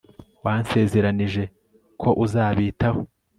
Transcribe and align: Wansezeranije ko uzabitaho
Wansezeranije 0.43 1.43
ko 2.01 2.09
uzabitaho 2.23 3.01